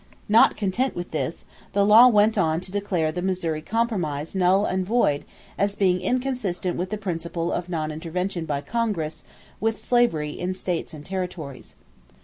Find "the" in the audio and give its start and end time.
1.73-1.85, 3.11-3.21, 6.89-6.97, 10.47-10.55